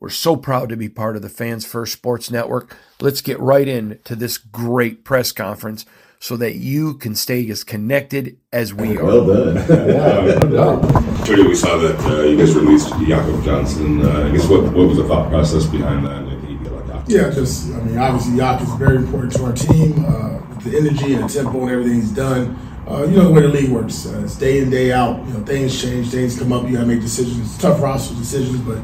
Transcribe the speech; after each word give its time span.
We're 0.00 0.10
so 0.10 0.36
proud 0.36 0.68
to 0.68 0.76
be 0.76 0.88
part 0.88 1.16
of 1.16 1.22
the 1.22 1.28
Fans 1.28 1.64
First 1.64 1.92
Sports 1.94 2.30
Network. 2.30 2.76
Let's 3.00 3.20
get 3.20 3.38
right 3.40 3.66
into 3.66 4.14
this 4.16 4.36
great 4.36 5.04
press 5.04 5.32
conference 5.32 5.86
so 6.18 6.36
that 6.36 6.56
you 6.56 6.94
can 6.94 7.14
stay 7.14 7.48
as 7.50 7.64
connected 7.64 8.36
as 8.52 8.74
we 8.74 8.96
are. 8.98 9.04
Well 9.04 9.26
done. 9.26 11.24
Tony, 11.24 11.46
we 11.46 11.54
saw 11.54 11.76
that 11.78 11.98
uh, 12.00 12.22
you 12.22 12.36
guys 12.36 12.54
released 12.54 12.88
Jakob 13.06 13.42
Johnson. 13.44 14.04
Uh, 14.04 14.26
I 14.28 14.30
guess 14.36 14.46
what, 14.48 14.64
what 14.64 14.88
was 14.88 14.96
the 14.98 15.04
thought 15.04 15.28
process 15.30 15.64
behind 15.66 16.06
that? 16.06 16.22
Like, 16.22 16.50
you 16.50 16.58
know, 16.60 16.74
like, 16.76 17.04
Yeah, 17.06 17.30
just 17.30 17.72
I 17.72 17.80
mean, 17.82 17.98
obviously, 17.98 18.36
Yak 18.36 18.62
is 18.62 18.72
very 18.74 18.96
important 18.96 19.32
to 19.34 19.44
our 19.44 19.52
team. 19.52 20.04
Uh, 20.04 20.40
the 20.60 20.76
energy 20.78 21.14
and 21.14 21.24
the 21.24 21.32
tempo 21.32 21.62
and 21.62 21.70
everything 21.70 21.94
he's 21.94 22.10
done. 22.10 22.56
Uh, 22.88 23.04
you 23.04 23.16
know 23.16 23.24
the 23.28 23.30
way 23.30 23.40
the 23.42 23.48
league 23.48 23.70
works. 23.70 24.06
Uh, 24.06 24.20
it's 24.24 24.36
day 24.36 24.58
in, 24.58 24.68
day 24.70 24.92
out. 24.92 25.24
You 25.26 25.34
know, 25.34 25.44
things 25.44 25.80
change, 25.80 26.10
things 26.10 26.38
come 26.38 26.52
up. 26.52 26.64
You 26.66 26.72
gotta 26.74 26.86
make 26.86 27.00
decisions. 27.00 27.38
It's 27.40 27.58
tough 27.58 27.80
roster 27.80 28.14
decisions, 28.14 28.60
but 28.60 28.78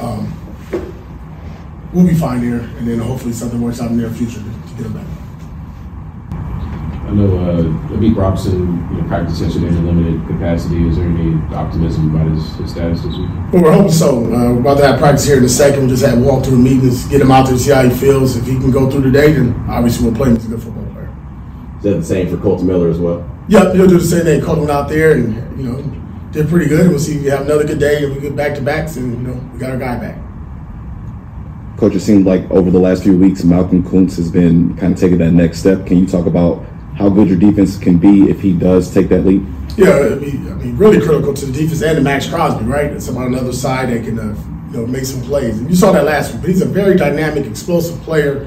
um, 0.00 0.32
we'll 1.92 2.06
be 2.06 2.14
fine 2.14 2.42
here, 2.42 2.60
And 2.78 2.86
then 2.86 2.98
hopefully 2.98 3.32
something 3.32 3.60
works 3.60 3.80
out 3.80 3.90
in 3.90 3.96
the 3.96 4.02
near 4.02 4.12
future 4.12 4.38
to, 4.38 4.44
to 4.44 4.74
get 4.76 4.86
him 4.86 4.94
back. 4.94 5.06
I 7.12 7.14
know 7.14 7.36
uh, 7.36 7.62
Amik 7.92 8.16
Robertson 8.16 8.88
you 8.90 9.02
know, 9.02 9.06
practiced 9.06 9.42
yesterday 9.42 9.68
in 9.68 9.76
a 9.76 9.82
limited 9.82 10.26
capacity. 10.26 10.88
Is 10.88 10.96
there 10.96 11.06
any 11.06 11.34
optimism 11.54 12.14
about 12.14 12.30
his, 12.32 12.56
his 12.56 12.70
status 12.70 13.02
this 13.02 13.14
week? 13.16 13.28
Well, 13.52 13.62
we're 13.64 13.72
hoping 13.72 13.92
so. 13.92 14.24
Uh, 14.24 14.54
we're 14.54 14.60
about 14.60 14.78
to 14.78 14.86
have 14.86 14.98
practice 14.98 15.26
here 15.26 15.36
in 15.36 15.44
a 15.44 15.48
second. 15.48 15.82
We 15.82 15.88
just 15.88 16.06
had 16.06 16.14
walkthrough 16.14 16.62
meetings, 16.62 17.06
get 17.08 17.20
him 17.20 17.30
out 17.30 17.48
there, 17.48 17.58
see 17.58 17.70
how 17.70 17.82
he 17.82 17.90
feels. 17.90 18.36
If 18.36 18.46
he 18.46 18.54
can 18.54 18.70
go 18.70 18.90
through 18.90 19.02
today, 19.02 19.32
then 19.32 19.52
obviously 19.68 20.06
we'll 20.06 20.16
play 20.16 20.30
him 20.30 20.36
as 20.36 20.46
a 20.46 20.48
good 20.48 20.62
football 20.62 20.86
player. 20.86 21.14
Is 21.76 21.82
that 21.82 21.94
the 21.96 22.04
same 22.04 22.30
for 22.30 22.42
Kolton 22.42 22.66
Miller 22.66 22.88
as 22.88 22.98
well? 22.98 23.28
Yep, 23.48 23.74
he'll 23.74 23.88
do 23.88 23.98
the 23.98 24.04
same 24.06 24.24
thing. 24.24 24.40
Caught 24.40 24.58
him 24.58 24.70
out 24.70 24.88
there, 24.88 25.12
and 25.12 25.60
you 25.60 25.70
know, 25.70 26.01
did 26.32 26.48
pretty 26.48 26.66
good. 26.66 26.88
We'll 26.88 26.98
see 26.98 27.16
if 27.16 27.22
we 27.22 27.28
have 27.28 27.42
another 27.42 27.64
good 27.64 27.78
day, 27.78 28.04
and 28.04 28.14
we 28.14 28.20
get 28.20 28.34
back 28.34 28.54
to 28.56 28.62
backs, 28.62 28.96
and 28.96 29.12
you 29.12 29.18
know, 29.18 29.50
we 29.52 29.58
got 29.58 29.70
our 29.70 29.78
guy 29.78 29.98
back. 29.98 30.18
Coach, 31.76 31.94
it 31.94 32.00
seemed 32.00 32.26
like 32.26 32.50
over 32.50 32.70
the 32.70 32.78
last 32.78 33.02
few 33.02 33.16
weeks, 33.16 33.44
Malcolm 33.44 33.82
Koonce 33.82 34.16
has 34.16 34.30
been 34.30 34.76
kind 34.76 34.94
of 34.94 34.98
taking 34.98 35.18
that 35.18 35.32
next 35.32 35.58
step. 35.58 35.86
Can 35.86 35.98
you 35.98 36.06
talk 36.06 36.26
about 36.26 36.64
how 36.96 37.08
good 37.08 37.28
your 37.28 37.38
defense 37.38 37.76
can 37.76 37.98
be 37.98 38.30
if 38.30 38.40
he 38.40 38.52
does 38.52 38.92
take 38.92 39.08
that 39.08 39.26
leap? 39.26 39.42
Yeah, 39.76 39.96
I 39.96 40.14
mean, 40.16 40.50
I 40.50 40.54
mean, 40.54 40.76
really 40.76 41.00
critical 41.00 41.34
to 41.34 41.46
the 41.46 41.52
defense 41.52 41.82
and 41.82 41.96
to 41.96 42.02
Maxx 42.02 42.28
Crosby, 42.28 42.64
right? 42.64 43.00
Someone 43.00 43.24
on 43.24 43.32
the 43.32 43.38
other 43.38 43.52
side 43.52 43.88
that 43.88 44.04
can, 44.04 44.18
uh, 44.18 44.36
you 44.70 44.78
know, 44.78 44.86
make 44.86 45.04
some 45.04 45.22
plays. 45.22 45.58
And 45.58 45.68
you 45.68 45.76
saw 45.76 45.92
that 45.92 46.04
last 46.04 46.32
week. 46.32 46.42
But 46.42 46.50
he's 46.50 46.62
a 46.62 46.66
very 46.66 46.96
dynamic, 46.96 47.46
explosive 47.46 48.00
player 48.02 48.44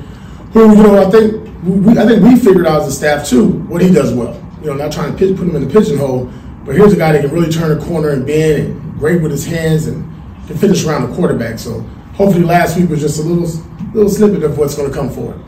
who, 0.54 0.76
you 0.76 0.84
know, 0.84 1.06
I 1.06 1.10
think 1.10 1.50
we, 1.64 1.98
I 1.98 2.06
think 2.06 2.24
we 2.24 2.36
figured 2.36 2.68
out 2.68 2.84
as 2.84 2.88
a 2.88 2.92
staff 2.92 3.28
too 3.28 3.50
what 3.64 3.82
he 3.82 3.92
does 3.92 4.14
well. 4.14 4.42
You 4.62 4.68
know, 4.68 4.74
not 4.76 4.92
trying 4.92 5.12
to 5.12 5.18
pitch, 5.18 5.36
put 5.36 5.48
him 5.48 5.56
in 5.56 5.68
the 5.68 5.74
pigeonhole, 5.74 6.32
but 6.66 6.76
here's 6.76 6.94
a 6.94 6.98
guy 6.98 7.12
that 7.12 7.22
can 7.22 7.32
really 7.32 7.52
turn 7.52 7.78
a 7.78 7.86
corner 7.86 8.10
and 8.10 8.26
bend 8.26 8.64
and 8.64 9.00
great 9.00 9.22
with 9.22 9.32
his 9.32 9.46
hands 9.46 9.88
and 9.88 10.04
can 10.48 10.58
finish 10.58 10.84
around 10.86 11.10
the 11.10 11.16
quarterback. 11.16 11.60
So 11.60 11.82
hopefully 12.16 12.44
last 12.44 12.78
week 12.78 12.90
was 12.90 13.02
just 13.02 13.20
a 13.20 13.24
little 13.24 13.48
little 13.94 14.10
snippet 14.10 14.44
of 14.44 14.58
what's 14.58 14.76
going 14.76 14.90
to 14.90 14.96
come 14.96 15.10
forward. 15.10 15.40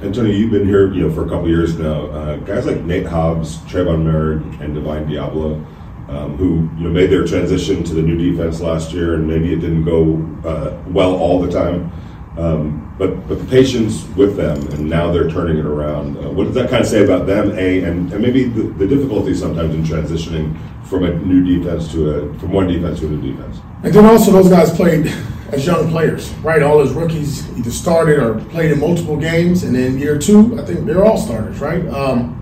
And 0.00 0.14
Tony, 0.14 0.34
you've 0.34 0.50
been 0.50 0.66
here, 0.66 0.92
you 0.94 1.06
know, 1.06 1.14
for 1.14 1.26
a 1.26 1.28
couple 1.28 1.48
years 1.48 1.78
now. 1.78 2.06
Uh, 2.06 2.36
guys 2.36 2.64
like 2.64 2.80
Nate 2.82 3.04
Hobbs, 3.04 3.58
Tre'von 3.58 4.02
Moehrig, 4.02 4.60
and 4.60 4.74
Divine 4.74 5.06
Deablo, 5.06 5.62
um, 6.08 6.36
who 6.38 6.70
you 6.78 6.84
know 6.84 6.90
made 6.90 7.10
their 7.10 7.26
transition 7.26 7.84
to 7.84 7.94
the 7.94 8.00
new 8.00 8.16
defense 8.16 8.60
last 8.60 8.92
year, 8.92 9.14
and 9.14 9.26
maybe 9.26 9.52
it 9.52 9.60
didn't 9.60 9.84
go 9.84 10.14
uh, 10.48 10.82
well 10.86 11.14
all 11.16 11.40
the 11.40 11.50
time. 11.50 11.92
Um, 12.38 12.94
but 12.98 13.26
but 13.28 13.38
the 13.38 13.44
patients 13.46 14.04
with 14.16 14.36
them, 14.36 14.58
and 14.68 14.88
now 14.88 15.10
they're 15.10 15.28
turning 15.28 15.58
it 15.58 15.66
around. 15.66 16.16
Uh, 16.16 16.30
what 16.30 16.44
does 16.44 16.54
that 16.54 16.70
kind 16.70 16.82
of 16.82 16.88
say 16.88 17.02
about 17.02 17.26
them? 17.26 17.50
A 17.58 17.82
and, 17.82 18.12
and 18.12 18.22
maybe 18.22 18.44
the, 18.44 18.62
the 18.62 18.86
difficulty 18.86 19.34
sometimes 19.34 19.74
in 19.74 19.82
transitioning 19.82 20.56
from 20.84 21.04
a 21.04 21.14
new 21.14 21.42
defense 21.44 21.90
to 21.92 22.10
a 22.10 22.38
from 22.38 22.52
one 22.52 22.68
defense 22.68 23.00
to 23.00 23.06
a 23.06 23.10
new 23.10 23.32
defense. 23.32 23.58
And 23.82 23.92
then 23.92 24.04
also 24.04 24.30
those 24.30 24.48
guys 24.48 24.70
played 24.70 25.06
as 25.52 25.66
young 25.66 25.90
players, 25.90 26.30
right? 26.34 26.62
All 26.62 26.78
those 26.78 26.92
rookies 26.92 27.48
either 27.58 27.70
started 27.70 28.18
or 28.18 28.40
played 28.46 28.70
in 28.70 28.78
multiple 28.78 29.16
games, 29.16 29.64
and 29.64 29.74
then 29.74 29.98
year 29.98 30.18
two, 30.18 30.58
I 30.60 30.64
think 30.64 30.86
they're 30.86 31.04
all 31.04 31.18
starters, 31.18 31.60
right? 31.60 31.86
Um, 31.88 32.36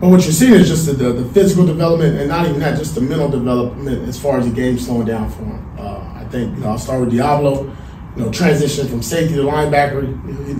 But 0.00 0.08
what 0.10 0.22
you're 0.24 0.32
seeing 0.32 0.54
is 0.54 0.68
just 0.68 0.86
the, 0.86 0.94
the, 0.94 1.12
the, 1.12 1.24
physical 1.32 1.64
development, 1.64 2.18
and 2.18 2.28
not 2.28 2.46
even 2.46 2.58
that, 2.58 2.76
just 2.76 2.96
the 2.96 3.00
mental 3.00 3.28
development 3.28 4.08
as 4.08 4.18
far 4.18 4.38
as 4.38 4.46
the 4.48 4.52
game 4.52 4.76
slowing 4.76 5.06
down 5.06 5.30
for 5.30 5.42
them. 5.42 5.76
Uh, 5.78 6.00
I 6.16 6.24
think 6.28 6.56
you 6.56 6.64
know 6.64 6.70
I'll 6.70 6.78
start 6.78 7.00
with 7.00 7.12
Deablo. 7.12 7.72
You 8.16 8.24
know, 8.24 8.30
transition 8.30 8.88
from 8.88 9.02
safety 9.02 9.36
to 9.36 9.42
linebacker. 9.42 10.02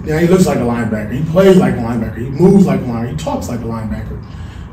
Now 0.04 0.18
he 0.18 0.26
looks 0.26 0.46
like 0.46 0.58
a 0.58 0.60
linebacker. 0.60 1.12
He 1.12 1.30
plays 1.30 1.56
like 1.56 1.74
a 1.74 1.78
linebacker. 1.78 2.18
He 2.18 2.30
moves 2.30 2.66
like 2.66 2.80
a 2.80 2.84
linebacker. 2.84 3.10
He 3.10 3.16
talks 3.16 3.48
like 3.48 3.60
a 3.60 3.64
linebacker. 3.64 4.24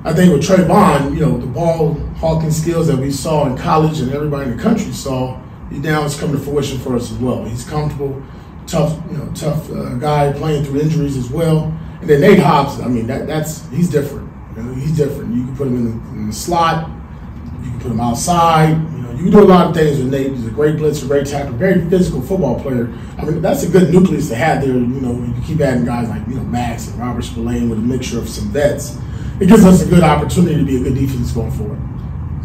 I 0.06 0.14
think 0.14 0.32
with 0.32 0.44
Tre'von, 0.44 1.14
you 1.14 1.20
know, 1.20 1.38
the 1.38 1.48
ball 1.48 1.96
hawking 2.16 2.52
skills 2.52 2.88
that 2.88 2.98
we 2.98 3.12
saw 3.12 3.48
in 3.48 3.58
college 3.58 4.00
and 4.00 4.14
everybody 4.14 4.50
in 4.50 4.56
the 4.56 4.64
country 4.64 4.94
saw, 4.94 5.42
now 5.72 6.06
it's 6.06 6.18
coming 6.18 6.38
to 6.38 6.42
fruition 6.42 6.80
for 6.80 6.96
us 6.96 7.12
as 7.12 7.18
well. 7.18 7.44
He's 7.44 7.66
comfortable, 7.68 8.24
tough, 8.66 8.98
you 9.12 9.18
know, 9.18 9.30
tough 9.34 9.70
uh, 9.72 9.96
guy 9.96 10.32
playing 10.32 10.64
through 10.64 10.82
injuries 10.82 11.18
as 11.18 11.30
well. 11.30 11.78
And 12.00 12.10
then 12.10 12.22
Nate 12.22 12.40
Hobbs, 12.40 12.80
I 12.80 12.88
mean, 12.88 13.08
that, 13.08 13.28
that's 13.28 13.68
he's 13.70 13.90
different. 13.90 14.32
You 14.56 14.64
know, 14.64 14.74
he's 14.74 14.96
different. 14.96 15.36
You 15.36 15.44
can 15.46 15.56
put 15.58 15.68
him 15.68 15.76
in 15.76 15.86
the, 15.86 16.10
in 16.12 16.28
the, 16.28 16.34
slot. 16.34 16.90
You 17.62 17.72
can 17.72 17.80
put 17.82 17.92
him 17.92 18.00
outside. 18.00 18.76
You 19.20 19.26
can 19.26 19.34
do 19.34 19.44
a 19.44 19.52
lot 19.52 19.68
of 19.68 19.76
things 19.76 19.98
with 19.98 20.12
Nate. 20.12 20.32
He's 20.32 20.48
a 20.48 20.50
great 20.50 20.78
blitzer, 20.78 21.06
great 21.06 21.28
tackler, 21.28 21.52
very 21.52 21.82
physical 21.90 22.22
football 22.22 22.58
player. 22.62 22.90
I 23.18 23.26
mean, 23.26 23.42
that's 23.42 23.64
a 23.64 23.70
good 23.70 23.92
nucleus 23.92 24.30
to 24.30 24.36
have 24.36 24.62
there. 24.62 24.72
You 24.72 24.78
know, 24.78 25.12
you 25.12 25.42
keep 25.46 25.60
adding 25.60 25.84
guys 25.84 26.08
like 26.08 26.26
you 26.26 26.36
know 26.36 26.44
Maxx 26.44 26.88
and 26.88 26.98
Robert 26.98 27.24
Spillane 27.24 27.70
with 27.70 27.80
a 27.80 27.82
mixture 27.82 28.18
of 28.18 28.30
some 28.30 28.48
vets. 28.48 28.98
It 29.42 29.50
gives 29.50 29.66
us 29.66 29.86
a 29.86 29.90
good 29.90 30.04
opportunity 30.04 30.56
to 30.56 30.64
be 30.64 30.78
a 30.78 30.84
good 30.84 30.96
defense 30.96 31.34
going 31.34 31.52
forward. 31.52 31.82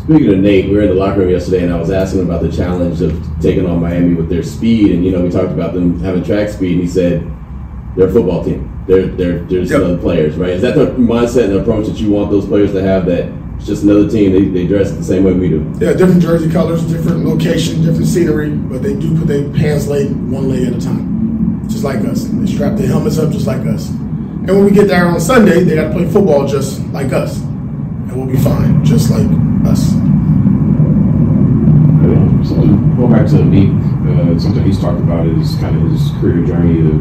Speaking 0.00 0.31
of 0.31 0.38
Nate, 0.41 0.65
we 0.65 0.75
were 0.75 0.82
in 0.82 0.88
the 0.88 0.94
locker 0.97 1.21
room 1.21 1.31
yesterday, 1.31 1.62
and 1.62 1.73
I 1.73 1.79
was 1.79 1.93
asking 1.93 2.23
him 2.23 2.29
about 2.29 2.43
the 2.43 2.50
challenge 2.50 3.00
of 3.03 3.25
taking 3.41 3.67
on 3.67 3.81
Miami 3.81 4.15
with 4.15 4.29
their 4.29 4.43
speed. 4.43 4.91
And 4.91 5.05
you 5.05 5.12
know, 5.12 5.23
we 5.23 5.31
talked 5.31 5.53
about 5.53 5.75
them 5.75 6.00
having 6.00 6.25
track 6.25 6.49
speed, 6.49 6.73
and 6.73 6.81
he 6.81 6.88
said 6.88 7.23
they're 7.94 8.09
a 8.09 8.12
football 8.12 8.43
team. 8.43 8.85
They're 8.88 9.06
they're, 9.06 9.38
they're 9.38 9.61
just 9.61 9.70
yep. 9.70 9.82
other 9.82 9.97
players, 9.97 10.35
right? 10.37 10.50
Is 10.50 10.62
that 10.62 10.75
the 10.75 10.87
mindset 10.87 11.44
and 11.44 11.61
approach 11.61 11.87
that 11.87 12.00
you 12.00 12.11
want 12.11 12.32
those 12.32 12.47
players 12.47 12.73
to 12.73 12.82
have? 12.82 13.06
That 13.06 13.32
it's 13.56 13.67
just 13.67 13.83
another 13.83 14.09
team. 14.09 14.33
They, 14.33 14.45
they 14.45 14.67
dress 14.67 14.91
the 14.91 15.05
same 15.05 15.25
way 15.25 15.33
we 15.33 15.49
do. 15.49 15.61
Yeah, 15.79 15.93
different 15.93 16.23
jersey 16.23 16.51
colors, 16.51 16.83
different 16.85 17.25
location, 17.25 17.83
different 17.83 18.06
scenery, 18.06 18.51
but 18.51 18.83
they 18.83 18.95
do 18.95 19.17
put 19.19 19.29
their 19.29 19.49
pants 19.51 19.87
laid 19.87 20.11
one 20.31 20.49
leg 20.49 20.65
at 20.65 20.75
a 20.75 20.81
time, 20.81 21.69
just 21.69 21.85
like 21.85 22.01
us. 22.05 22.25
They 22.25 22.47
strap 22.47 22.77
their 22.77 22.89
helmets 22.89 23.19
up 23.19 23.33
just 23.33 23.47
like 23.47 23.65
us. 23.67 23.91
And 23.91 24.49
when 24.49 24.65
we 24.67 24.73
get 24.73 24.89
there 24.89 25.06
on 25.06 25.19
Sunday, 25.21 25.65
they 25.65 25.75
got 25.75 25.89
to 25.89 25.95
play 25.95 26.05
football 26.11 26.47
just 26.47 26.85
like 26.89 27.12
us, 27.12 27.41
and 27.41 28.15
we'll 28.15 28.27
be 28.27 28.37
fine, 28.37 28.85
just 28.85 29.11
like 29.11 29.27
us. 29.67 29.93
So 32.47 32.56
going 32.56 33.11
back 33.11 33.27
to 33.29 33.43
Meek, 33.43 33.71
uh, 33.71 34.39
something 34.39 34.62
he's 34.65 34.79
talked 34.79 35.01
about 35.01 35.27
is 35.27 35.55
kind 35.56 35.75
of 35.77 35.91
his 35.91 36.11
career 36.21 36.45
journey 36.45 36.81
of 36.81 37.01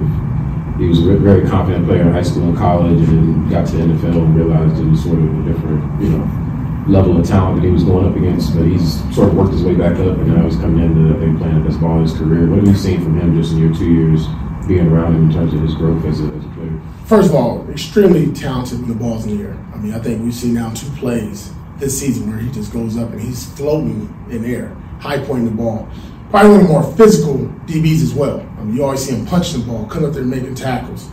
he 0.80 0.88
was 0.88 1.06
a 1.06 1.18
very 1.18 1.48
confident 1.48 1.86
player 1.86 2.02
in 2.02 2.14
high 2.14 2.24
school 2.24 2.44
and 2.44 2.58
college, 2.58 2.98
and 2.98 3.08
then 3.08 3.50
got 3.50 3.68
to 3.68 3.76
the 3.76 3.84
NFL 3.84 4.24
and 4.24 4.36
realized 4.36 4.82
it 4.82 4.86
was 4.86 5.04
sort 5.04 5.20
of 5.20 5.26
a 5.26 5.52
different, 5.52 6.02
you 6.02 6.10
know, 6.10 6.43
level 6.88 7.20
of 7.20 7.26
talent 7.26 7.62
that 7.62 7.66
he 7.66 7.72
was 7.72 7.84
going 7.84 8.08
up 8.10 8.16
against. 8.16 8.56
But 8.56 8.66
he's 8.66 9.00
sort 9.16 9.30
of 9.30 9.36
worked 9.36 9.54
his 9.54 9.64
way 9.64 9.76
back 9.76 9.94
up, 9.94 10.18
and 10.18 10.28
now 10.28 10.44
he's 10.44 10.58
coming 10.58 10.84
into 10.84 11.16
I 11.16 11.20
think 11.20 11.40
playing 11.40 11.64
the 11.64 11.70
best 11.70 11.82
ball 11.82 11.98
in 11.98 12.04
his 12.04 12.14
career. 12.14 12.48
What 12.48 12.60
have 12.60 12.68
you 12.68 12.76
seen 12.76 13.04
from 13.04 13.20
him 13.20 13.36
just 13.40 13.54
in 13.54 13.60
your 13.60 13.74
two 13.74 13.92
years 13.92 14.28
being 14.68 14.88
around 14.88 15.16
him 15.16 15.30
in 15.30 15.34
terms 15.34 15.54
of 15.54 15.62
his 15.62 15.76
growth 15.76 16.04
as 16.06 16.22
a, 16.22 16.26
as 16.26 16.46
a 16.46 16.50
player? 16.50 16.82
First 17.06 17.30
of 17.30 17.36
all, 17.36 17.70
extremely 17.70 18.32
talented 18.32 18.80
when 18.80 18.90
the 18.90 18.96
ball's 18.96 19.26
in 19.26 19.38
the 19.38 19.44
air. 19.44 19.58
I 19.74 19.78
mean, 19.78 19.94
I 19.94 20.00
think 20.00 20.24
we've 20.24 20.34
seen 20.34 20.54
now 20.54 20.74
two 20.74 20.90
plays 20.92 21.52
this 21.78 22.00
season 22.00 22.30
where 22.30 22.40
he 22.40 22.50
just 22.52 22.72
goes 22.72 22.98
up 22.98 23.12
and 23.12 23.22
he's 23.22 23.52
floating 23.54 24.14
in 24.30 24.46
air, 24.46 24.70
high 25.00 25.18
pointing 25.18 25.46
the 25.46 25.52
ball 25.52 25.90
probably 26.34 26.50
one 26.50 26.62
of 26.62 26.68
the 26.68 26.74
more 26.74 26.98
physical 26.98 27.38
DBs 27.68 28.02
as 28.02 28.16
well. 28.16 28.40
I 28.58 28.64
mean, 28.64 28.76
you 28.76 28.84
always 28.84 29.06
see 29.06 29.14
him 29.14 29.24
punching 29.24 29.62
the 29.62 29.68
ball, 29.68 29.86
coming 29.86 30.10
up 30.10 30.16
there 30.16 30.24
making 30.24 30.56
tackles. 30.56 31.08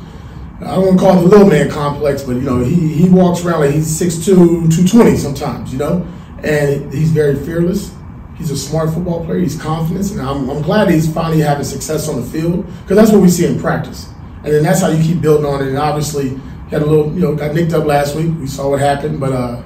I 0.60 0.74
don't 0.74 0.86
want 0.86 0.98
to 0.98 1.04
call 1.04 1.16
the 1.16 1.26
little 1.26 1.46
man 1.46 1.70
complex, 1.70 2.22
but 2.22 2.32
you 2.32 2.42
know, 2.42 2.62
he, 2.62 2.74
he 2.88 3.08
walks 3.08 3.42
around 3.42 3.60
like 3.60 3.70
he's 3.70 4.00
6'2", 4.00 4.26
220 4.26 5.16
sometimes, 5.16 5.72
you 5.72 5.78
know, 5.78 6.06
and 6.42 6.92
he's 6.92 7.10
very 7.10 7.34
fearless. 7.34 7.94
He's 8.36 8.50
a 8.50 8.56
smart 8.56 8.92
football 8.92 9.24
player. 9.24 9.38
He's 9.38 9.60
confident, 9.60 10.10
and 10.10 10.20
I'm, 10.20 10.50
I'm 10.50 10.60
glad 10.60 10.90
he's 10.90 11.12
finally 11.12 11.40
having 11.40 11.64
success 11.64 12.08
on 12.08 12.20
the 12.20 12.26
field 12.26 12.66
because 12.82 12.96
that's 12.96 13.10
what 13.10 13.22
we 13.22 13.28
see 13.28 13.46
in 13.46 13.58
practice, 13.58 14.10
and 14.44 14.52
then 14.52 14.62
that's 14.62 14.82
how 14.82 14.88
you 14.88 15.02
keep 15.02 15.22
building 15.22 15.46
on 15.46 15.62
it. 15.62 15.68
And 15.68 15.78
obviously, 15.78 16.38
had 16.70 16.82
a 16.82 16.86
little, 16.86 17.12
you 17.12 17.20
know, 17.20 17.34
got 17.34 17.54
nicked 17.54 17.72
up 17.72 17.84
last 17.86 18.14
week. 18.14 18.32
We 18.38 18.46
saw 18.46 18.68
what 18.70 18.80
happened, 18.80 19.18
but 19.18 19.32
uh, 19.32 19.62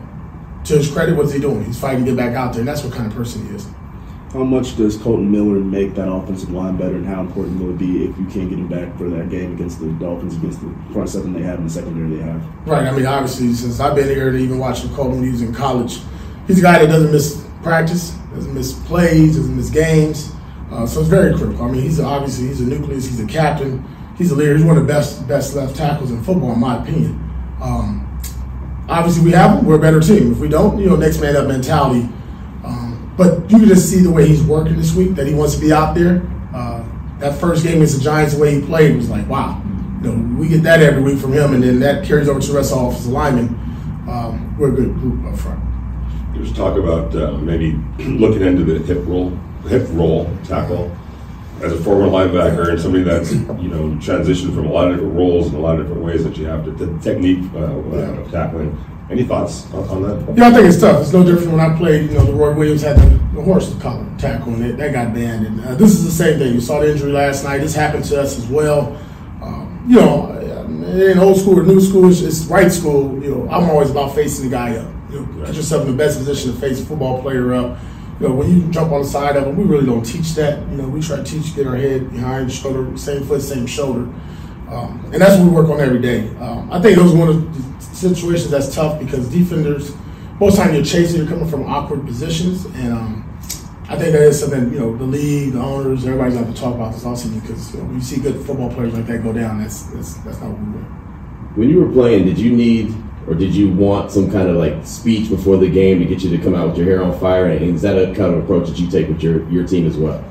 to 0.65 0.79
his 0.79 0.91
credit, 0.91 1.17
what's 1.17 1.33
he 1.33 1.41
doing? 1.41 1.65
He's 1.65 1.79
fighting 1.79 2.05
to 2.05 2.13
get 2.13 2.17
back 2.17 2.35
out 2.35 2.53
there, 2.53 2.61
and 2.61 2.69
that's 2.69 2.83
what 2.85 2.93
kind 2.93 3.07
of 3.07 3.15
person 3.15 3.47
he 3.47 3.55
is. 3.55 3.67
How 4.35 4.43
much 4.43 4.77
does 4.77 4.97
Kolton 4.97 5.31
Miller 5.31 5.61
make 5.61 5.95
that 5.95 6.11
offensive 6.11 6.51
line 6.51 6.77
better, 6.77 6.97
and 6.97 7.07
how 7.07 7.21
important 7.21 7.61
will 7.61 7.71
it 7.71 7.79
be 7.79 8.05
if 8.05 8.19
you 8.19 8.25
can't 8.25 8.51
get 8.51 8.59
him 8.59 8.67
back 8.67 8.99
for 8.99 9.09
that 9.09 9.31
game 9.31 9.53
against 9.55 9.79
the 9.79 9.87
Dolphins, 9.93 10.35
against 10.35 10.61
the 10.61 10.75
front 10.93 11.09
seven 11.09 11.33
they 11.33 11.43
have 11.43 11.61
and 11.61 11.71
the 11.71 11.73
secondary 11.73 12.17
they 12.17 12.21
have? 12.21 12.45
Right. 12.67 12.85
I 12.85 12.91
mean, 12.91 13.07
obviously, 13.07 13.53
since 13.53 13.79
I've 13.79 13.95
been 13.95 14.09
here 14.09 14.33
to 14.33 14.37
even 14.37 14.59
watching 14.59 14.93
Kolton 14.93 15.21
when 15.21 15.25
he 15.25 15.31
was 15.31 15.41
in 15.41 15.55
college, 15.55 16.01
he's 16.49 16.59
a 16.59 16.63
guy 16.63 16.81
that 16.81 16.89
doesn't 16.89 17.13
miss 17.13 17.47
practice, 17.63 18.11
doesn't 18.35 18.53
miss 18.53 18.73
plays, 18.73 19.37
doesn't 19.37 19.55
miss 19.55 19.71
games. 19.71 20.33
Uh, 20.69 20.85
so 20.85 20.99
it's 20.99 21.09
very 21.09 21.33
critical. 21.33 21.67
I 21.67 21.71
mean, 21.71 21.83
he's 21.83 22.01
obviously 22.01 22.49
he's 22.49 22.61
a 22.61 22.67
nucleus, 22.67 23.07
he's 23.07 23.21
a 23.21 23.27
captain, 23.29 23.85
he's 24.19 24.33
a 24.33 24.35
leader. 24.35 24.57
He's 24.57 24.65
one 24.65 24.77
of 24.77 24.85
the 24.85 24.93
best 24.93 25.29
best 25.29 25.55
left 25.55 25.77
tackles 25.77 26.11
in 26.11 26.25
football, 26.25 26.55
in 26.55 26.59
my 26.59 26.83
opinion. 26.83 27.13
Um, 27.63 28.21
obviously, 28.89 29.27
we 29.27 29.31
have 29.31 29.61
him. 29.61 29.65
We're 29.65 29.77
a 29.77 29.79
better 29.79 30.01
team. 30.01 30.33
If 30.33 30.39
we 30.39 30.49
don't, 30.49 30.77
you 30.81 30.87
know, 30.87 30.97
next 30.97 31.21
man 31.21 31.37
up 31.37 31.47
mentality 31.47 32.09
but 33.17 33.51
you 33.51 33.67
just 33.67 33.91
see 33.91 34.01
the 34.01 34.11
way 34.11 34.27
he's 34.27 34.43
working 34.43 34.77
this 34.77 34.95
week, 34.95 35.15
that 35.15 35.27
he 35.27 35.35
wants 35.35 35.55
to 35.55 35.61
be 35.61 35.73
out 35.73 35.95
there. 35.95 36.23
Uh, 36.55 36.85
that 37.19 37.39
first 37.41 37.63
game 37.65 37.77
against 37.77 37.99
the 37.99 38.05
Giants, 38.05 38.35
the 38.35 38.41
way 38.41 38.61
he 38.61 38.67
played 38.67 38.97
was 38.97 39.09
like, 39.09 39.29
wow. 39.29 39.63
You 40.03 40.13
know, 40.13 40.39
we 40.39 40.49
get 40.49 40.63
that 40.65 40.83
every 40.83 41.03
week 41.03 41.19
from 41.19 41.33
him, 41.33 41.55
and 41.55 41.63
then 41.63 41.81
that 41.81 42.05
carries 42.05 42.29
over 42.29 42.41
to 42.41 42.47
the 42.47 42.55
rest 42.55 42.73
of 42.73 42.79
the 42.79 42.85
offensive 42.87 43.13
linemen. 43.13 43.49
Um, 44.09 44.57
we're 44.59 44.69
a 44.69 44.77
good 44.77 44.95
group 44.95 45.25
up 45.33 45.39
front. 45.39 45.61
There's 46.35 46.53
talk 46.53 46.77
about 46.77 47.15
uh, 47.15 47.39
maybe 47.39 47.73
looking 47.99 48.43
into 48.43 48.65
the 48.65 48.85
hip 48.85 49.07
roll, 49.07 49.31
hip 49.69 49.87
roll 49.91 50.31
tackle 50.45 50.95
as 51.63 51.73
a 51.73 51.83
former 51.83 52.07
linebacker 52.07 52.69
and 52.69 52.81
somebody 52.81 53.05
that's 53.05 53.33
you 53.33 53.69
know 53.69 53.91
transitioned 53.97 54.55
from 54.55 54.67
a 54.67 54.73
lot 54.73 54.89
of 54.89 54.97
different 54.97 55.15
roles 55.15 55.47
and 55.47 55.57
a 55.57 55.59
lot 55.59 55.79
of 55.79 55.87
different 55.87 56.05
ways 56.05 56.25
that 56.25 56.37
you 56.37 56.45
have 56.45 56.65
to 56.65 56.71
the 56.73 56.99
technique 56.99 57.43
uh, 57.55 57.59
uh, 57.59 58.21
of 58.21 58.31
tackling. 58.31 58.77
Any 59.11 59.25
thoughts 59.25 59.71
on, 59.73 59.89
on, 59.89 60.03
that? 60.03 60.37
Yeah, 60.37 60.49
I 60.49 60.53
think 60.53 60.67
it's 60.67 60.81
tough. 60.81 61.03
It's 61.03 61.13
no 61.13 61.23
different 61.23 61.53
when 61.53 61.61
I 61.61 61.77
played. 61.77 62.11
You 62.11 62.17
know, 62.17 62.25
the 62.25 62.33
Roy 62.33 62.55
Williams 62.55 62.81
had 62.81 62.97
the, 62.97 63.09
the 63.35 63.43
horse 63.43 63.75
collar 63.79 64.07
tackle, 64.19 64.55
and 64.55 64.65
it, 64.65 64.77
that 64.79 64.93
got 64.93 65.13
banned. 65.13 65.47
And 65.47 65.61
uh, 65.61 65.75
this 65.75 65.93
is 65.93 66.05
the 66.05 66.11
same 66.11 66.39
thing. 66.39 66.55
You 66.55 66.61
saw 66.61 66.81
the 66.81 66.91
injury 66.91 67.13
last 67.13 67.45
night. 67.45 67.59
This 67.59 67.75
happened 67.75 68.05
to 68.07 68.21
us 68.21 68.39
as 68.39 68.47
well. 68.47 68.97
Um, 69.43 69.85
you 69.87 69.97
know, 69.97 70.31
in 70.85 71.19
old 71.19 71.37
school 71.37 71.61
or 71.61 71.65
new 71.65 71.81
school, 71.81 72.09
it's, 72.09 72.23
it's, 72.23 72.47
right 72.47 72.73
school. 72.73 73.23
You 73.23 73.35
know, 73.35 73.49
I'm 73.51 73.69
always 73.69 73.91
about 73.91 74.15
facing 74.15 74.49
the 74.49 74.57
guy 74.57 74.77
up. 74.77 74.91
You 75.11 75.21
know, 75.21 75.45
put 75.45 75.55
yourself 75.55 75.83
in 75.83 75.91
the 75.91 75.97
best 75.97 76.19
position 76.19 76.55
to 76.55 76.59
face 76.59 76.81
a 76.81 76.87
football 76.87 77.21
player 77.21 77.53
up. 77.53 77.79
You 78.21 78.29
know, 78.29 78.35
when 78.35 78.51
you 78.51 78.71
jump 78.71 78.93
on 78.93 79.03
the 79.03 79.09
side 79.09 79.37
of 79.37 79.47
him, 79.47 79.57
we 79.57 79.65
really 79.65 79.85
don't 79.85 80.05
teach 80.05 80.35
that. 80.35 80.61
You 80.71 80.77
know, 80.79 80.89
we 80.89 81.03
try 81.03 81.17
to 81.17 81.25
teach 81.25 81.55
get 81.55 81.67
our 81.67 81.77
head 81.77 82.11
behind, 82.11 82.49
the 82.49 82.55
shoulder, 82.55 82.97
same 82.97 83.25
foot, 83.25 83.43
same 83.43 83.67
shoulder. 83.67 84.09
Um, 84.71 85.11
and 85.13 85.21
that's 85.21 85.39
what 85.39 85.47
we 85.47 85.51
work 85.51 85.69
on 85.69 85.81
every 85.81 86.01
day. 86.01 86.29
Um, 86.37 86.73
I 86.73 86.81
think 86.81 86.97
those 86.97 87.13
one 87.13 87.29
of 87.29 87.74
situations 88.13 88.51
that's 88.51 88.75
tough 88.75 88.99
because 88.99 89.29
defenders, 89.29 89.95
most 90.41 90.57
time 90.57 90.75
you're 90.75 90.85
chasing, 90.85 91.21
you're 91.21 91.29
coming 91.29 91.49
from 91.49 91.65
awkward 91.65 92.05
positions, 92.05 92.65
and 92.67 92.93
um, 92.93 93.39
I 93.89 93.97
think 93.97 94.13
that 94.13 94.23
is 94.23 94.41
something 94.41 94.73
you 94.73 94.81
know 94.81 94.97
the 94.97 95.05
league, 95.05 95.53
the 95.53 95.61
owners, 95.61 96.05
everybody's 96.05 96.35
going 96.35 96.53
to 96.53 96.61
talk 96.61 96.75
about 96.75 96.93
this 96.93 97.05
also 97.05 97.29
because 97.41 97.73
you 97.73 97.81
know, 97.81 97.87
when 97.87 97.97
you 97.97 98.01
see 98.01 98.21
good 98.21 98.45
football 98.45 98.73
players 98.73 98.95
like 98.95 99.07
that 99.07 99.23
go 99.23 99.33
down, 99.33 99.61
that's 99.61 99.85
that's, 99.85 100.15
that's 100.19 100.41
not 100.41 100.51
what 100.51 100.59
we 100.59 100.73
want. 100.73 100.87
When 101.57 101.71
you 101.71 101.81
were 101.81 101.93
playing, 101.93 102.25
did 102.25 102.39
you 102.39 102.55
need 102.57 102.95
or 103.27 103.35
did 103.35 103.55
you 103.55 103.73
want 103.73 104.11
some 104.11 104.31
kind 104.31 104.49
of 104.49 104.57
like 104.57 104.87
speech 104.87 105.29
before 105.29 105.57
the 105.57 105.69
game 105.69 105.99
to 105.99 106.05
get 106.05 106.23
you 106.23 106.37
to 106.37 106.43
come 106.43 106.55
out 106.55 106.69
with 106.69 106.77
your 106.77 106.87
hair 106.87 107.03
on 107.03 107.19
fire? 107.19 107.47
And 107.47 107.63
is 107.63 107.83
that 107.83 107.97
a 107.97 108.07
kind 108.15 108.35
of 108.35 108.45
approach 108.45 108.69
that 108.69 108.79
you 108.79 108.91
take 108.91 109.09
with 109.09 109.23
your, 109.23 109.49
your 109.51 109.67
team 109.67 109.87
as 109.87 109.97
well? 109.97 110.23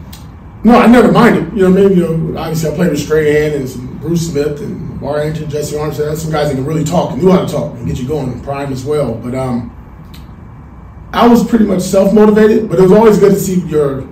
No, 0.64 0.78
I 0.78 0.88
never 0.88 1.12
minded. 1.12 1.52
You 1.58 1.64
know, 1.64 1.72
maybe 1.72 1.96
you 1.96 2.18
know, 2.18 2.40
obviously 2.40 2.72
I 2.72 2.76
played 2.76 2.92
with 2.92 3.00
Strahan 3.00 3.54
and 3.54 3.70
some 3.70 3.93
Bruce 4.04 4.30
Smith 4.30 4.60
and 4.60 5.00
Barrington, 5.00 5.50
Jessie 5.50 5.78
Armstead. 5.78 6.10
That's 6.10 6.24
some 6.24 6.32
guys 6.32 6.50
that 6.50 6.56
can 6.56 6.66
really 6.66 6.84
talk 6.84 7.12
and 7.12 7.24
knew 7.24 7.32
how 7.32 7.46
to 7.46 7.52
talk 7.52 7.74
and 7.76 7.88
get 7.88 7.98
you 7.98 8.06
going 8.06 8.42
prime 8.42 8.74
as 8.74 8.84
well. 8.84 9.14
But 9.16 9.34
um, 9.34 9.72
I 11.14 11.26
was 11.26 11.48
pretty 11.48 11.64
much 11.64 11.82
self 11.82 12.14
motivated, 12.14 12.70
but 12.70 12.80
it 12.80 12.82
was 12.82 12.92
always 12.92 13.18
good 13.18 13.32
to 13.32 13.40
see 13.40 13.62
your 13.62 14.06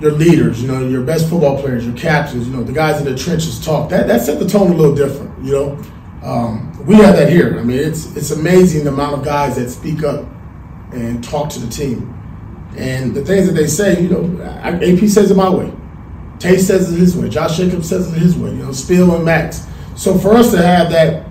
your 0.00 0.12
leaders, 0.12 0.62
you 0.62 0.68
know, 0.68 0.86
your 0.86 1.02
best 1.02 1.28
football 1.28 1.60
players, 1.60 1.84
your 1.84 1.96
captains, 1.96 2.46
you 2.46 2.56
know, 2.56 2.62
the 2.62 2.72
guys 2.72 3.00
in 3.00 3.04
the 3.04 3.16
trenches 3.16 3.62
talk. 3.64 3.90
That 3.90 4.06
that 4.06 4.20
set 4.20 4.38
the 4.38 4.48
tone 4.48 4.70
a 4.70 4.74
little 4.74 4.94
different, 4.94 5.44
you 5.44 5.52
know. 5.52 5.82
Um, 6.22 6.86
we 6.86 6.94
have 6.96 7.16
that 7.16 7.28
here. 7.28 7.58
I 7.58 7.64
mean, 7.64 7.78
it's 7.78 8.14
it's 8.14 8.30
amazing 8.30 8.84
the 8.84 8.92
amount 8.92 9.18
of 9.18 9.24
guys 9.24 9.56
that 9.56 9.68
speak 9.68 10.04
up 10.04 10.24
and 10.92 11.24
talk 11.24 11.50
to 11.50 11.58
the 11.58 11.68
team. 11.68 12.08
And 12.76 13.14
the 13.14 13.24
things 13.24 13.48
that 13.48 13.54
they 13.54 13.66
say, 13.66 14.00
you 14.00 14.08
know, 14.08 14.42
AP 14.62 15.08
says 15.08 15.32
it 15.32 15.36
my 15.36 15.50
way. 15.50 15.72
Tate 16.42 16.60
says 16.60 16.92
it 16.92 16.98
his 16.98 17.16
way. 17.16 17.28
Josh 17.28 17.56
Jacobs 17.56 17.88
says 17.88 18.12
it 18.12 18.18
his 18.18 18.36
way. 18.36 18.50
You 18.50 18.56
know, 18.56 18.72
Spiel 18.72 19.14
and 19.14 19.24
Maxx. 19.24 19.64
So 19.94 20.18
for 20.18 20.34
us 20.34 20.50
to 20.50 20.60
have 20.60 20.90
that 20.90 21.28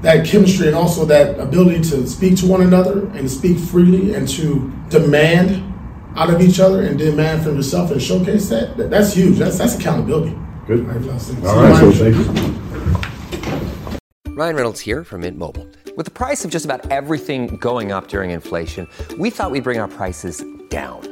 that 0.00 0.26
chemistry 0.26 0.66
and 0.66 0.74
also 0.74 1.04
that 1.04 1.38
ability 1.38 1.82
to 1.82 2.06
speak 2.06 2.36
to 2.38 2.46
one 2.46 2.62
another 2.62 3.06
and 3.08 3.30
speak 3.30 3.58
freely 3.58 4.14
and 4.14 4.26
to 4.26 4.72
demand 4.88 5.62
out 6.16 6.32
of 6.32 6.40
each 6.40 6.58
other 6.58 6.82
and 6.82 6.98
demand 6.98 7.44
from 7.44 7.56
yourself 7.56 7.90
and 7.90 8.02
showcase 8.02 8.48
that, 8.48 8.78
that 8.78 8.88
that's 8.90 9.12
huge. 9.12 9.36
That's 9.36 9.58
that's 9.58 9.78
accountability. 9.78 10.38
Good. 10.66 10.80
All 10.86 11.62
right, 11.62 11.78
so 11.78 11.92
thank 11.92 12.16
you. 12.16 12.62
Ryan 14.34 14.56
Reynolds 14.56 14.80
here 14.80 15.04
from 15.04 15.20
Mint 15.20 15.36
Mobile. 15.36 15.68
With 15.98 16.06
the 16.06 16.12
price 16.12 16.46
of 16.46 16.50
just 16.50 16.64
about 16.64 16.90
everything 16.90 17.58
going 17.58 17.92
up 17.92 18.08
during 18.08 18.30
inflation, 18.30 18.88
we 19.18 19.28
thought 19.28 19.50
we'd 19.50 19.64
bring 19.64 19.78
our 19.78 19.88
prices 19.88 20.42
down. 20.70 21.11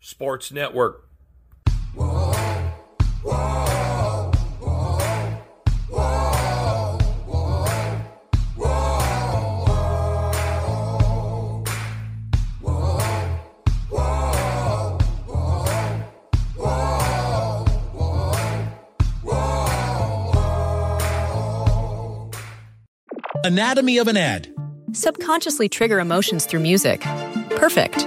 Sports 0.00 0.52
Network. 0.52 1.04
Anatomy 23.44 23.96
of 23.96 24.08
an 24.08 24.16
ad. 24.18 24.54
Subconsciously 24.92 25.70
trigger 25.70 26.00
emotions 26.00 26.44
through 26.44 26.60
music. 26.60 27.00
Perfect. 27.56 28.06